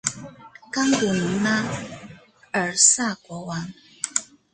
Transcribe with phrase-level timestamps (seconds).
[0.71, 1.63] 冈古农拉
[2.53, 3.71] 尔萨国王。